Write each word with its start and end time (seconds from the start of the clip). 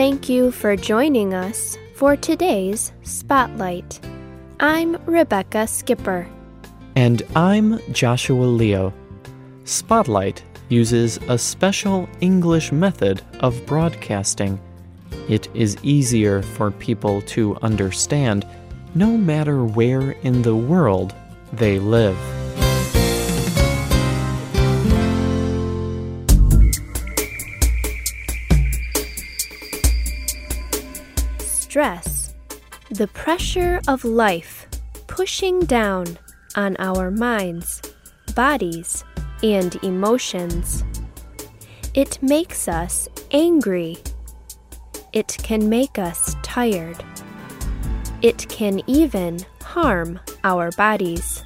Thank 0.00 0.30
you 0.30 0.50
for 0.50 0.76
joining 0.76 1.34
us 1.34 1.76
for 1.94 2.16
today's 2.16 2.90
Spotlight. 3.02 4.00
I'm 4.58 4.96
Rebecca 5.04 5.66
Skipper. 5.66 6.26
And 6.96 7.22
I'm 7.36 7.78
Joshua 7.92 8.46
Leo. 8.46 8.94
Spotlight 9.64 10.42
uses 10.70 11.18
a 11.28 11.36
special 11.36 12.08
English 12.22 12.72
method 12.72 13.20
of 13.40 13.66
broadcasting. 13.66 14.58
It 15.28 15.50
is 15.52 15.76
easier 15.82 16.40
for 16.40 16.70
people 16.70 17.20
to 17.36 17.58
understand 17.60 18.46
no 18.94 19.18
matter 19.18 19.66
where 19.66 20.12
in 20.22 20.40
the 20.40 20.56
world 20.56 21.14
they 21.52 21.78
live. 21.78 22.16
Stress, 31.70 32.34
the 32.90 33.06
pressure 33.06 33.80
of 33.86 34.04
life 34.04 34.66
pushing 35.06 35.60
down 35.60 36.18
on 36.56 36.74
our 36.80 37.12
minds, 37.12 37.80
bodies, 38.34 39.04
and 39.44 39.76
emotions. 39.84 40.82
It 41.94 42.20
makes 42.20 42.66
us 42.66 43.08
angry. 43.30 43.98
It 45.12 45.36
can 45.44 45.68
make 45.68 45.96
us 45.96 46.34
tired. 46.42 47.04
It 48.20 48.48
can 48.48 48.82
even 48.88 49.38
harm 49.62 50.18
our 50.42 50.72
bodies. 50.72 51.44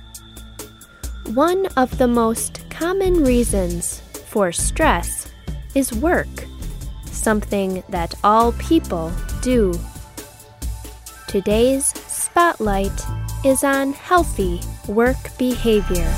One 1.35 1.67
of 1.77 1.99
the 1.99 2.09
most 2.09 2.65
common 2.71 3.23
reasons 3.25 4.01
for 4.25 4.53
stress 4.53 5.31
is 5.75 5.93
work, 5.93 6.47
something 7.05 7.83
that 7.91 8.15
all 8.25 8.53
people 8.53 9.13
do. 9.43 9.79
Today's 11.35 11.87
spotlight 12.07 12.93
is 13.45 13.65
on 13.65 13.93
healthy 13.93 14.61
work 14.87 15.37
behavior. 15.37 16.09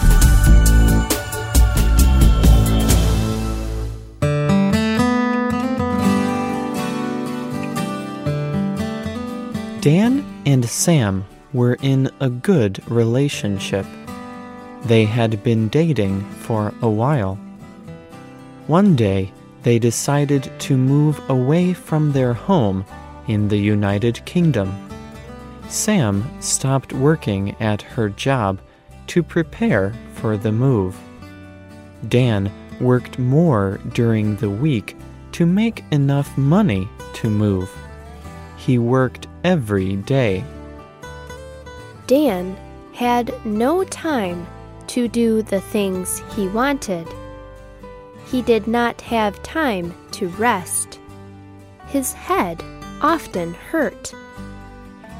Dan 9.80 10.22
and 10.44 10.68
Sam 10.68 11.24
were 11.54 11.78
in 11.80 12.10
a 12.20 12.28
good 12.28 12.86
relationship. 12.90 13.86
They 14.84 15.06
had 15.06 15.42
been 15.42 15.70
dating 15.70 16.28
for 16.40 16.74
a 16.82 16.90
while. 16.90 17.36
One 18.66 18.94
day, 18.94 19.32
they 19.62 19.78
decided 19.78 20.52
to 20.58 20.76
move 20.76 21.18
away 21.30 21.72
from 21.72 22.12
their 22.12 22.34
home 22.34 22.84
in 23.28 23.48
the 23.48 23.56
United 23.56 24.22
Kingdom. 24.26 24.85
Sam 25.68 26.24
stopped 26.40 26.92
working 26.92 27.56
at 27.60 27.82
her 27.82 28.08
job 28.08 28.60
to 29.08 29.22
prepare 29.22 29.94
for 30.14 30.36
the 30.36 30.52
move. 30.52 30.96
Dan 32.08 32.50
worked 32.80 33.18
more 33.18 33.80
during 33.92 34.36
the 34.36 34.50
week 34.50 34.96
to 35.32 35.46
make 35.46 35.84
enough 35.90 36.36
money 36.36 36.88
to 37.14 37.30
move. 37.30 37.70
He 38.56 38.78
worked 38.78 39.26
every 39.44 39.96
day. 39.96 40.44
Dan 42.06 42.56
had 42.94 43.34
no 43.44 43.84
time 43.84 44.46
to 44.88 45.08
do 45.08 45.42
the 45.42 45.60
things 45.60 46.22
he 46.34 46.48
wanted. 46.48 47.06
He 48.26 48.42
did 48.42 48.66
not 48.66 49.00
have 49.02 49.42
time 49.42 49.94
to 50.12 50.28
rest. 50.28 50.98
His 51.88 52.12
head 52.12 52.62
often 53.00 53.54
hurt. 53.54 54.12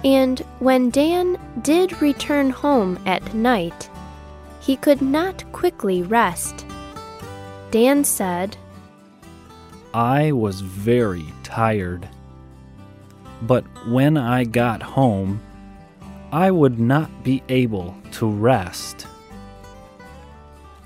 And 0.04 0.40
when 0.58 0.90
Dan 0.90 1.38
did 1.62 2.00
return 2.00 2.50
home 2.50 2.98
at 3.06 3.34
night, 3.34 3.88
he 4.60 4.76
could 4.76 5.02
not 5.02 5.50
quickly 5.52 6.02
rest. 6.02 6.66
Dan 7.70 8.04
said, 8.04 8.56
I 9.94 10.32
was 10.32 10.60
very 10.60 11.26
tired. 11.42 12.08
But 13.42 13.64
when 13.86 14.16
I 14.16 14.44
got 14.44 14.82
home, 14.82 15.40
I 16.32 16.50
would 16.50 16.78
not 16.78 17.24
be 17.24 17.42
able 17.48 17.94
to 18.12 18.28
rest. 18.28 19.06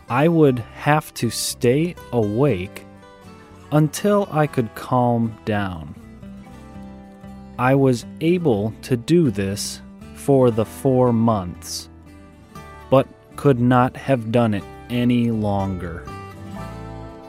I 0.09 0.28
would 0.28 0.59
have 0.59 1.15
to 1.15 1.31
stay 1.31 1.94
awake 2.12 2.84
until 3.72 4.28
I 4.31 4.47
could 4.47 4.75
calm 4.75 5.37
down. 5.44 5.94
I 7.60 7.75
was 7.75 8.06
able 8.22 8.72
to 8.84 8.97
do 8.97 9.31
this 9.31 9.82
for 10.15 10.50
the 10.50 10.65
four 10.65 11.12
months, 11.12 11.91
but 12.88 13.06
could 13.37 13.60
not 13.60 13.98
have 13.98 14.32
done 14.32 14.54
it 14.54 14.65
any 14.88 15.31
longer. 15.31 16.03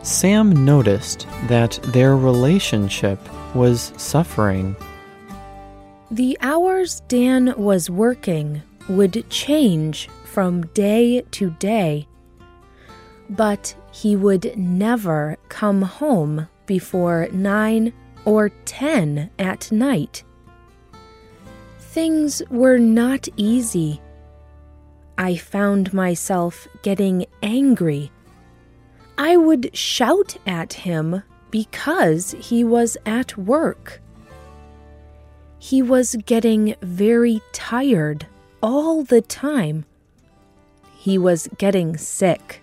Sam 0.03 0.63
noticed 0.63 1.27
that 1.49 1.81
their 1.87 2.15
relationship 2.15 3.19
was 3.53 3.91
suffering. 3.97 4.77
The 6.09 6.37
hours 6.39 7.01
Dan 7.09 7.53
was 7.57 7.89
working 7.89 8.61
would 8.87 9.29
change 9.29 10.07
from 10.23 10.65
day 10.67 11.25
to 11.31 11.49
day, 11.59 12.07
but 13.29 13.75
he 13.91 14.15
would 14.15 14.57
never 14.57 15.37
come 15.49 15.81
home 15.81 16.47
before 16.67 17.27
nine 17.33 17.91
or 18.25 18.49
ten 18.65 19.29
at 19.39 19.71
night. 19.71 20.23
Things 21.79 22.41
were 22.49 22.77
not 22.77 23.27
easy. 23.35 24.01
I 25.17 25.35
found 25.35 25.93
myself 25.93 26.67
getting 26.81 27.25
angry. 27.43 28.11
I 29.17 29.37
would 29.37 29.75
shout 29.75 30.37
at 30.47 30.73
him 30.73 31.21
because 31.51 32.31
he 32.39 32.63
was 32.63 32.97
at 33.05 33.37
work. 33.37 34.01
He 35.59 35.81
was 35.81 36.15
getting 36.25 36.75
very 36.81 37.41
tired 37.51 38.25
all 38.63 39.03
the 39.03 39.21
time. 39.21 39.85
He 40.97 41.17
was 41.17 41.49
getting 41.57 41.97
sick. 41.97 42.61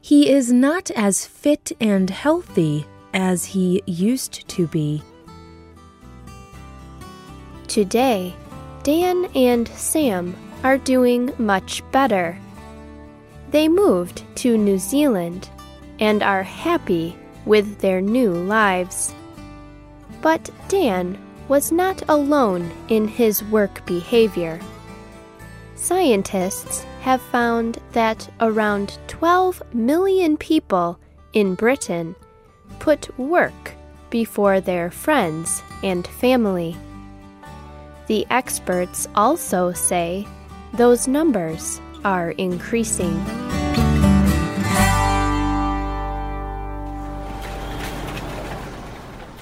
He 0.00 0.30
is 0.30 0.50
not 0.50 0.90
as 0.92 1.26
fit 1.26 1.70
and 1.80 2.08
healthy 2.10 2.86
as 3.14 3.44
he 3.44 3.82
used 3.86 4.46
to 4.48 4.66
be. 4.66 5.02
Today, 7.68 8.34
Dan 8.82 9.26
and 9.34 9.68
Sam 9.68 10.34
are 10.64 10.78
doing 10.78 11.32
much 11.38 11.82
better. 11.92 12.38
They 13.50 13.68
moved 13.68 14.24
to 14.36 14.56
New 14.56 14.78
Zealand 14.78 15.48
and 15.98 16.22
are 16.22 16.42
happy 16.42 17.16
with 17.44 17.78
their 17.78 18.00
new 18.00 18.32
lives. 18.32 19.14
But 20.22 20.50
Dan 20.68 21.18
was 21.48 21.72
not 21.72 22.02
alone 22.08 22.70
in 22.88 23.08
his 23.08 23.42
work 23.44 23.84
behavior. 23.86 24.60
Scientists 25.74 26.84
have 27.00 27.22
found 27.22 27.78
that 27.92 28.30
around 28.40 28.98
12 29.08 29.62
million 29.72 30.36
people 30.36 30.98
in 31.32 31.54
Britain 31.54 32.14
put 32.80 33.16
work 33.18 33.74
before 34.10 34.60
their 34.60 34.90
friends 34.90 35.62
and 35.84 36.06
family. 36.06 36.76
The 38.08 38.26
experts 38.30 39.06
also 39.14 39.72
say 39.72 40.26
those 40.72 41.06
numbers 41.06 41.80
are 42.04 42.32
increasing. 42.32 43.24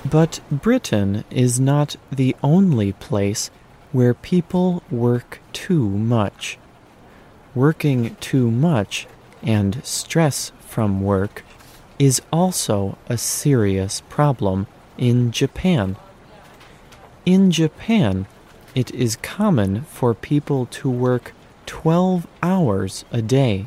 But 0.05 0.41
Britain 0.51 1.25
is 1.31 1.61
not 1.61 1.97
the 2.11 2.35
only 2.43 2.93
place 2.93 3.51
where 3.93 4.15
people 4.15 4.83
work 4.91 5.41
too 5.53 5.89
much. 5.89 6.59
Working 7.55 8.17
too 8.17 8.51
much 8.51 9.07
and 9.43 9.85
stress 9.85 10.53
from 10.61 11.03
work 11.03 11.45
is 11.99 12.23
also 12.33 12.97
a 13.09 13.19
serious 13.19 14.03
problem 14.09 14.67
in 14.97 15.33
Japan. 15.33 15.97
In 17.27 17.51
Japan, 17.51 18.27
it 18.75 18.91
is 18.93 19.17
common 19.17 19.83
for 19.83 20.15
people 20.15 20.67
to 20.67 20.89
work 20.89 21.33
12 21.67 22.27
hours 22.43 23.05
a 23.11 23.21
day. 23.21 23.67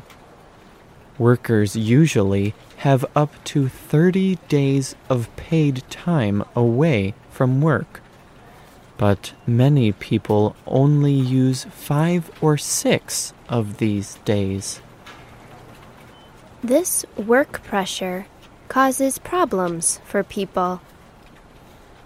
Workers 1.18 1.76
usually 1.76 2.54
have 2.78 3.04
up 3.14 3.32
to 3.44 3.68
30 3.68 4.36
days 4.48 4.96
of 5.08 5.34
paid 5.36 5.84
time 5.90 6.42
away 6.56 7.14
from 7.30 7.60
work. 7.60 8.00
But 8.98 9.32
many 9.46 9.92
people 9.92 10.56
only 10.66 11.12
use 11.12 11.64
five 11.64 12.30
or 12.40 12.56
six 12.56 13.34
of 13.48 13.78
these 13.78 14.16
days. 14.24 14.80
This 16.62 17.04
work 17.16 17.62
pressure 17.64 18.26
causes 18.68 19.18
problems 19.18 20.00
for 20.04 20.22
people. 20.22 20.80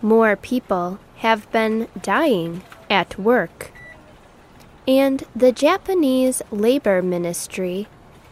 more 0.03 0.37
people 0.37 0.99
have 1.17 1.50
been 1.50 1.88
dying 2.00 2.62
at 2.88 3.19
work. 3.19 3.73
And 4.87 5.25
the 5.35 5.53
Japanese 5.53 6.43
Labor 6.50 7.03
Ministry 7.03 7.88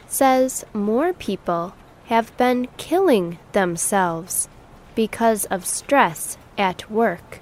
says 0.07 0.65
more 0.73 1.13
people 1.13 1.75
have 2.07 2.37
been 2.37 2.69
killing 2.77 3.39
themselves 3.53 4.49
because 4.95 5.47
of 5.47 5.67
stress 5.67 6.39
at 6.57 6.89
work. 6.91 7.41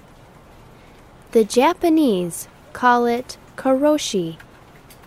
The 1.31 1.43
Japanese 1.43 2.47
call 2.73 3.05
it 3.05 3.37
karoshi, 3.55 4.37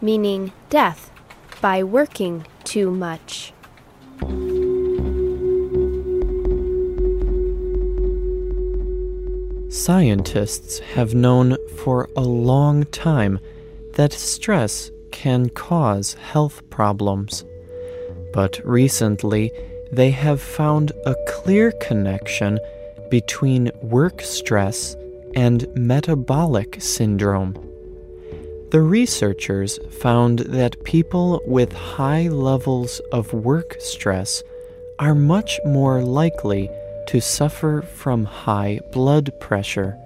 meaning 0.01 0.53
death 0.71 1.11
by 1.61 1.83
working 1.83 2.47
too 2.65 2.91
much. 2.91 3.53
Scientists 9.77 10.79
have 10.79 11.15
known 11.15 11.55
for 11.77 12.09
a 12.17 12.23
long 12.23 12.85
time 12.87 13.39
that 13.93 14.11
stress 14.11 14.91
can 15.13 15.51
cause 15.51 16.15
health 16.15 16.63
problems. 16.71 17.45
But 18.33 18.59
recently, 18.65 19.53
they 19.93 20.13
have 20.13 20.41
found 20.41 20.93
a 21.05 21.15
clear 21.29 21.73
connection 21.73 22.59
between 23.11 23.71
work 23.83 24.23
stress 24.23 24.97
and 25.35 25.69
metabolic 25.75 26.81
syndrome. 26.81 27.53
The 28.71 28.81
researchers 28.81 29.79
found 29.91 30.39
that 30.39 30.83
people 30.85 31.43
with 31.47 31.75
high 31.75 32.29
levels 32.29 33.01
of 33.13 33.35
work 33.35 33.77
stress 33.79 34.43
are 34.99 35.15
much 35.15 35.61
more 35.67 36.03
likely 36.03 36.71
to 37.07 37.21
suffer 37.21 37.83
from 37.83 38.25
high 38.25 38.81
blood 38.93 39.31
pressure. 39.41 39.99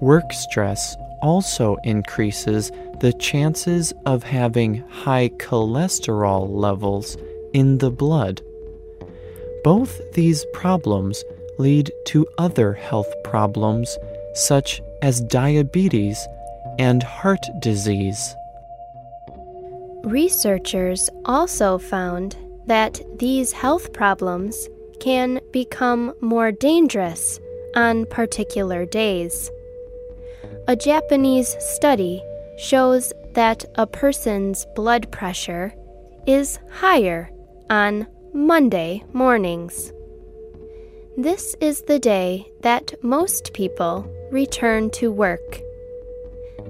Work 0.00 0.32
stress 0.32 0.96
also 1.22 1.76
increases 1.84 2.72
the 3.00 3.12
chances 3.14 3.92
of 4.06 4.22
having 4.22 4.84
high 4.88 5.28
cholesterol 5.38 6.48
levels 6.48 7.16
in 7.52 7.78
the 7.78 7.90
blood. 7.90 8.40
Both 9.64 10.00
these 10.14 10.44
problems 10.52 11.22
lead 11.58 11.90
to 12.06 12.26
other 12.38 12.72
health 12.72 13.12
problems 13.22 13.96
such 14.34 14.80
as 15.02 15.20
diabetes 15.20 16.26
and 16.78 17.02
heart 17.02 17.44
disease. 17.60 18.34
Researchers 20.04 21.08
also 21.24 21.78
found 21.78 22.36
that 22.66 23.00
these 23.18 23.52
health 23.52 23.92
problems 23.92 24.68
can 25.02 25.40
become 25.50 26.14
more 26.20 26.52
dangerous 26.52 27.40
on 27.74 28.06
particular 28.06 28.86
days. 28.86 29.50
A 30.68 30.76
Japanese 30.76 31.56
study 31.58 32.22
shows 32.56 33.12
that 33.32 33.64
a 33.74 33.84
person's 33.84 34.64
blood 34.76 35.10
pressure 35.10 35.74
is 36.28 36.60
higher 36.70 37.28
on 37.68 38.06
Monday 38.32 39.02
mornings. 39.12 39.92
This 41.16 41.56
is 41.60 41.82
the 41.82 41.98
day 41.98 42.46
that 42.60 42.94
most 43.02 43.52
people 43.54 44.08
return 44.30 44.88
to 44.90 45.10
work. 45.10 45.60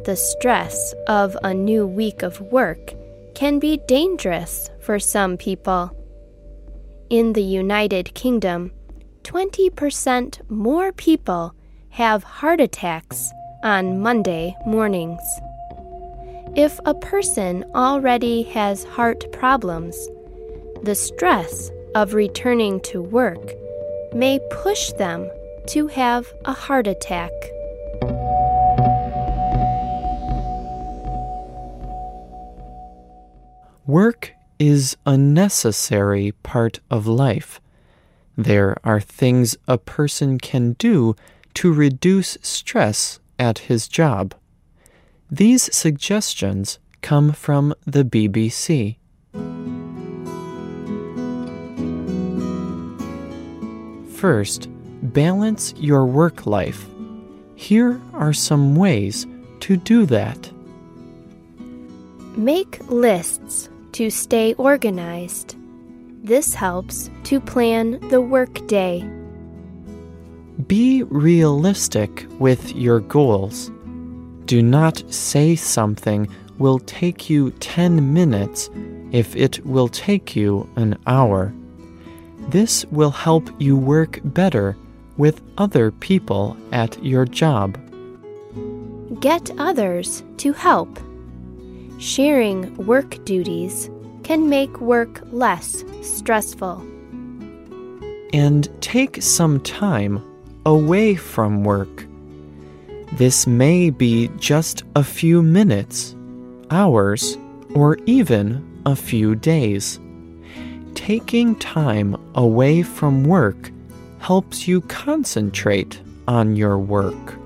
The 0.06 0.16
stress 0.16 0.94
of 1.06 1.36
a 1.44 1.52
new 1.52 1.86
week 1.86 2.22
of 2.22 2.40
work 2.40 2.94
can 3.34 3.58
be 3.58 3.76
dangerous 3.86 4.70
for 4.80 4.98
some 4.98 5.36
people. 5.36 5.94
In 7.12 7.34
the 7.34 7.42
United 7.42 8.14
Kingdom, 8.14 8.72
20% 9.24 10.48
more 10.48 10.92
people 10.92 11.54
have 11.90 12.24
heart 12.24 12.58
attacks 12.58 13.30
on 13.62 14.00
Monday 14.00 14.56
mornings. 14.64 15.20
If 16.56 16.80
a 16.86 16.94
person 16.94 17.66
already 17.74 18.44
has 18.54 18.84
heart 18.84 19.30
problems, 19.30 19.94
the 20.84 20.94
stress 20.94 21.70
of 21.94 22.14
returning 22.14 22.80
to 22.84 23.02
work 23.02 23.52
may 24.14 24.40
push 24.50 24.90
them 24.92 25.30
to 25.66 25.88
have 25.88 26.32
a 26.46 26.54
heart 26.54 26.86
attack. 26.86 27.30
Work 33.86 34.32
is 34.62 34.96
a 35.04 35.16
necessary 35.16 36.30
part 36.44 36.78
of 36.88 37.04
life. 37.04 37.60
There 38.36 38.76
are 38.84 39.00
things 39.00 39.56
a 39.66 39.76
person 39.76 40.38
can 40.38 40.74
do 40.74 41.16
to 41.54 41.72
reduce 41.72 42.38
stress 42.42 43.18
at 43.40 43.66
his 43.66 43.88
job. 43.88 44.36
These 45.28 45.74
suggestions 45.74 46.78
come 47.00 47.32
from 47.32 47.74
the 47.84 48.04
BBC. 48.04 48.98
First, 54.14 54.68
balance 55.02 55.74
your 55.76 56.06
work 56.06 56.46
life. 56.46 56.86
Here 57.56 58.00
are 58.14 58.32
some 58.32 58.76
ways 58.76 59.26
to 59.58 59.76
do 59.76 60.06
that. 60.06 60.52
Make 62.36 62.78
lists 62.88 63.68
to 63.92 64.10
stay 64.10 64.54
organized. 64.54 65.56
This 66.22 66.54
helps 66.54 67.10
to 67.24 67.40
plan 67.40 67.98
the 68.08 68.20
workday. 68.20 69.02
Be 70.66 71.02
realistic 71.04 72.26
with 72.38 72.74
your 72.76 73.00
goals. 73.00 73.70
Do 74.44 74.62
not 74.62 75.02
say 75.12 75.56
something 75.56 76.28
will 76.58 76.78
take 76.80 77.28
you 77.28 77.50
10 77.52 78.12
minutes 78.12 78.70
if 79.10 79.34
it 79.34 79.64
will 79.66 79.88
take 79.88 80.36
you 80.36 80.68
an 80.76 80.96
hour. 81.06 81.52
This 82.48 82.84
will 82.86 83.10
help 83.10 83.50
you 83.58 83.76
work 83.76 84.20
better 84.24 84.76
with 85.16 85.42
other 85.58 85.90
people 85.90 86.56
at 86.72 87.02
your 87.02 87.24
job. 87.24 87.78
Get 89.20 89.50
others 89.58 90.22
to 90.38 90.52
help. 90.52 90.98
Sharing 92.02 92.74
work 92.84 93.24
duties 93.24 93.88
can 94.24 94.48
make 94.48 94.80
work 94.80 95.20
less 95.30 95.84
stressful. 96.02 96.84
And 98.32 98.68
take 98.82 99.22
some 99.22 99.60
time 99.60 100.20
away 100.66 101.14
from 101.14 101.62
work. 101.62 102.04
This 103.12 103.46
may 103.46 103.90
be 103.90 104.28
just 104.38 104.82
a 104.96 105.04
few 105.04 105.44
minutes, 105.44 106.16
hours, 106.72 107.38
or 107.72 107.98
even 108.06 108.82
a 108.84 108.96
few 108.96 109.36
days. 109.36 110.00
Taking 110.94 111.54
time 111.54 112.16
away 112.34 112.82
from 112.82 113.22
work 113.22 113.70
helps 114.18 114.66
you 114.66 114.80
concentrate 114.80 116.00
on 116.26 116.56
your 116.56 116.80
work. 116.80 117.41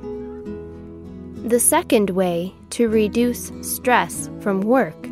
The 1.46 1.60
second 1.60 2.10
way 2.10 2.52
to 2.70 2.88
reduce 2.88 3.52
stress 3.62 4.28
from 4.40 4.62
work 4.62 5.08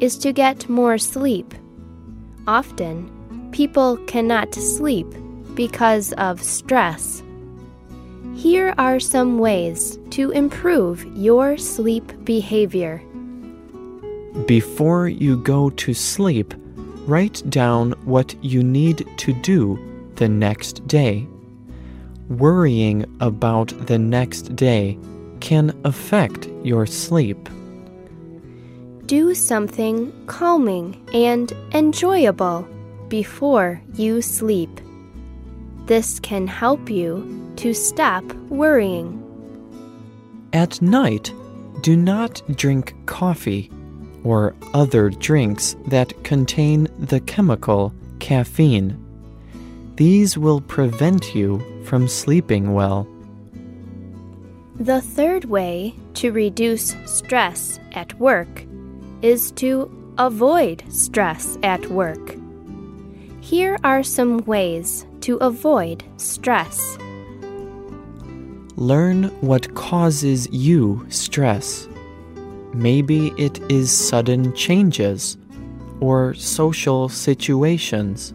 is 0.00 0.16
to 0.20 0.32
get 0.32 0.66
more 0.70 0.96
sleep. 0.96 1.54
Often, 2.46 3.50
people 3.52 3.98
cannot 4.06 4.54
sleep 4.54 5.06
because 5.52 6.14
of 6.14 6.42
stress. 6.42 7.22
Here 8.34 8.72
are 8.78 8.98
some 8.98 9.38
ways 9.38 9.98
to 10.12 10.30
improve 10.30 11.04
your 11.14 11.58
sleep 11.58 12.10
behavior. 12.24 13.02
Before 14.46 15.08
you 15.08 15.36
go 15.36 15.68
to 15.68 15.92
sleep, 15.92 16.54
write 17.06 17.42
down 17.50 17.92
what 18.06 18.34
you 18.42 18.62
need 18.62 19.06
to 19.18 19.34
do 19.42 19.78
the 20.14 20.26
next 20.30 20.88
day. 20.88 21.28
Worrying 22.30 23.04
about 23.20 23.74
the 23.86 23.98
next 23.98 24.56
day 24.56 24.98
can 25.46 25.70
affect 25.84 26.48
your 26.64 26.86
sleep. 26.86 27.48
Do 29.06 29.32
something 29.32 30.12
calming 30.26 31.00
and 31.14 31.52
enjoyable 31.72 32.66
before 33.06 33.80
you 33.94 34.22
sleep. 34.22 34.80
This 35.84 36.18
can 36.18 36.48
help 36.48 36.90
you 36.90 37.54
to 37.58 37.72
stop 37.74 38.24
worrying. 38.50 39.22
At 40.52 40.82
night, 40.82 41.32
do 41.80 41.96
not 41.96 42.42
drink 42.56 42.96
coffee 43.06 43.70
or 44.24 44.52
other 44.74 45.10
drinks 45.10 45.76
that 45.86 46.24
contain 46.24 46.88
the 46.98 47.20
chemical 47.20 47.94
caffeine. 48.18 48.98
These 49.94 50.36
will 50.36 50.60
prevent 50.60 51.36
you 51.36 51.62
from 51.84 52.08
sleeping 52.08 52.74
well. 52.74 53.06
The 54.80 55.00
third 55.00 55.46
way 55.46 55.94
to 56.14 56.32
reduce 56.32 56.94
stress 57.06 57.80
at 57.92 58.12
work 58.20 58.66
is 59.22 59.50
to 59.52 59.90
avoid 60.18 60.84
stress 60.90 61.56
at 61.62 61.86
work. 61.86 62.36
Here 63.40 63.78
are 63.84 64.02
some 64.02 64.44
ways 64.44 65.06
to 65.22 65.38
avoid 65.38 66.04
stress. 66.18 66.98
Learn 68.76 69.24
what 69.40 69.74
causes 69.74 70.46
you 70.52 71.06
stress. 71.08 71.88
Maybe 72.74 73.28
it 73.38 73.58
is 73.72 73.90
sudden 73.90 74.52
changes 74.54 75.38
or 76.00 76.34
social 76.34 77.08
situations. 77.08 78.34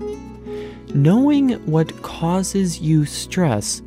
Knowing 0.95 1.51
what 1.67 2.01
causes 2.01 2.81
you 2.81 3.05
stress 3.05 3.83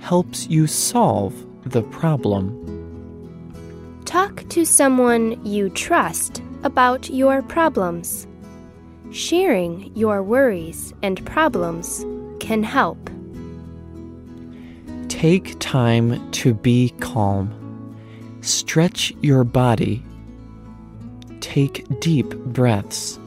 helps 0.00 0.46
you 0.48 0.66
solve 0.66 1.34
the 1.66 1.82
problem. 1.82 2.60
Talk 4.04 4.48
to 4.50 4.64
someone 4.64 5.44
you 5.44 5.70
trust 5.70 6.42
about 6.62 7.10
your 7.10 7.42
problems. 7.42 8.26
Sharing 9.10 9.94
your 9.96 10.22
worries 10.22 10.92
and 11.02 11.24
problems 11.26 12.04
can 12.40 12.62
help. 12.62 13.10
Take 15.08 15.58
time 15.58 16.30
to 16.32 16.54
be 16.54 16.90
calm. 17.00 17.52
Stretch 18.40 19.12
your 19.22 19.44
body. 19.44 20.02
Take 21.40 21.86
deep 22.00 22.34
breaths. 22.36 23.18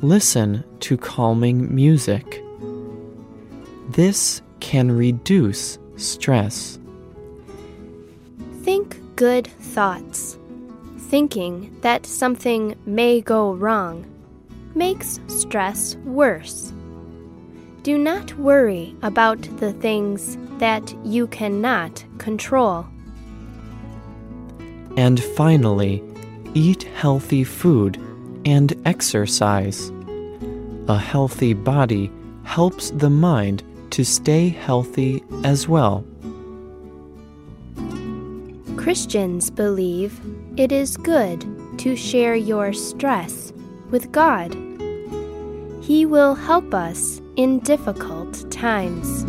Listen 0.00 0.64
to 0.80 0.96
calming 0.96 1.74
music. 1.74 2.42
This 3.90 4.40
can 4.60 4.90
reduce 4.90 5.78
stress. 5.96 6.78
Good 9.22 9.46
thoughts. 9.46 10.36
Thinking 10.98 11.78
that 11.82 12.06
something 12.06 12.74
may 12.86 13.20
go 13.20 13.52
wrong 13.54 14.04
makes 14.74 15.20
stress 15.28 15.94
worse. 16.04 16.72
Do 17.84 17.98
not 17.98 18.36
worry 18.36 18.96
about 19.02 19.40
the 19.60 19.74
things 19.74 20.36
that 20.58 20.92
you 21.04 21.28
cannot 21.28 22.04
control. 22.18 22.84
And 24.96 25.22
finally, 25.22 26.02
eat 26.54 26.82
healthy 26.82 27.44
food 27.44 28.02
and 28.44 28.74
exercise. 28.84 29.92
A 30.88 30.98
healthy 30.98 31.54
body 31.54 32.10
helps 32.42 32.90
the 32.90 33.10
mind 33.10 33.62
to 33.90 34.04
stay 34.04 34.48
healthy 34.48 35.22
as 35.44 35.68
well. 35.68 36.04
Christians 38.82 39.48
believe 39.48 40.20
it 40.56 40.72
is 40.72 40.96
good 40.96 41.46
to 41.78 41.94
share 41.94 42.34
your 42.34 42.72
stress 42.72 43.52
with 43.90 44.10
God. 44.10 44.52
He 45.80 46.04
will 46.04 46.34
help 46.34 46.74
us 46.74 47.20
in 47.36 47.60
difficult 47.60 48.50
times. 48.50 49.24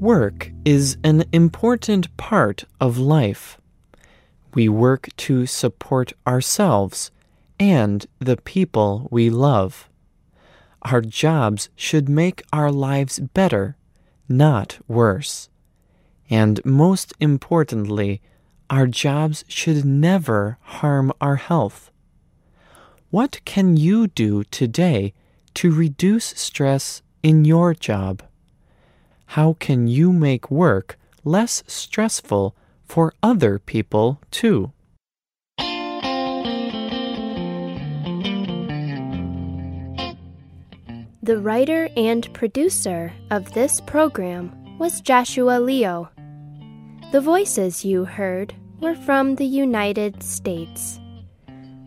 Work 0.00 0.50
is 0.64 0.96
an 1.04 1.22
important 1.32 2.16
part 2.16 2.64
of 2.80 2.98
life. 2.98 3.60
We 4.54 4.68
work 4.68 5.08
to 5.18 5.46
support 5.46 6.14
ourselves 6.26 7.12
and 7.60 8.06
the 8.18 8.38
people 8.38 9.06
we 9.12 9.30
love. 9.30 9.89
Our 10.82 11.00
jobs 11.00 11.68
should 11.76 12.08
make 12.08 12.42
our 12.52 12.72
lives 12.72 13.18
better, 13.18 13.76
not 14.28 14.78
worse. 14.88 15.48
And 16.30 16.64
most 16.64 17.12
importantly, 17.20 18.22
our 18.70 18.86
jobs 18.86 19.44
should 19.48 19.84
never 19.84 20.58
harm 20.62 21.12
our 21.20 21.36
health. 21.36 21.90
What 23.10 23.40
can 23.44 23.76
you 23.76 24.06
do 24.06 24.44
today 24.44 25.12
to 25.54 25.72
reduce 25.72 26.26
stress 26.26 27.02
in 27.22 27.44
your 27.44 27.74
job? 27.74 28.22
How 29.26 29.56
can 29.58 29.88
you 29.88 30.12
make 30.12 30.50
work 30.50 30.98
less 31.24 31.62
stressful 31.66 32.54
for 32.84 33.12
other 33.22 33.58
people 33.58 34.20
too? 34.30 34.72
The 41.22 41.36
writer 41.36 41.90
and 41.98 42.32
producer 42.32 43.12
of 43.30 43.52
this 43.52 43.78
program 43.82 44.78
was 44.78 45.02
Joshua 45.02 45.60
Leo. 45.60 46.08
The 47.12 47.20
voices 47.20 47.84
you 47.84 48.06
heard 48.06 48.54
were 48.80 48.94
from 48.94 49.34
the 49.34 49.44
United 49.44 50.22
States. 50.22 50.98